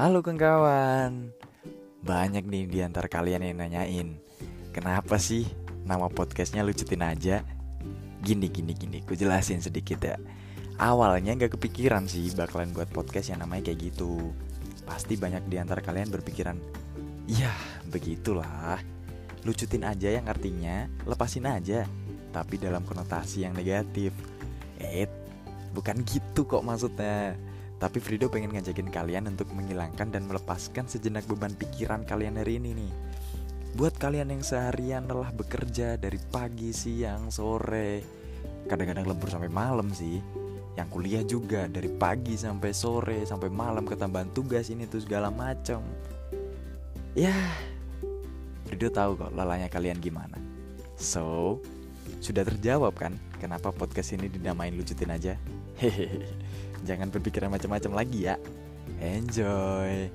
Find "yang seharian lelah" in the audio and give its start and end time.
34.36-35.32